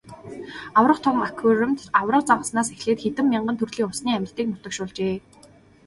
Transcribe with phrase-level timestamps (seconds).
[0.81, 5.15] Аварга том аквариумд аварга загаснаас эхлээд хэдэн мянган төрлийн усны амьтдыг нутагшуулжээ.